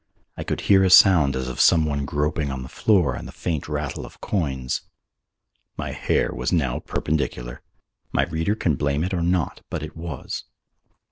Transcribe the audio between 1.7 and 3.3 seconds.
one groping on the floor and